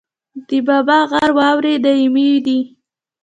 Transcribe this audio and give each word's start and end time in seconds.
د 0.47 0.49
بابا 0.67 0.99
غر 1.11 1.29
واورې 1.37 1.73
دایمي 1.85 2.29
دي 2.45 2.59